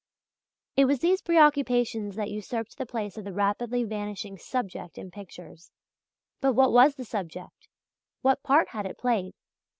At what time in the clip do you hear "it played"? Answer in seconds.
8.87-9.35